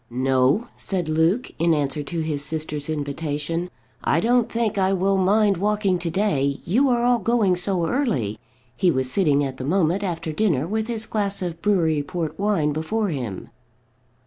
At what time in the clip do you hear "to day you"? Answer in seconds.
5.99-6.89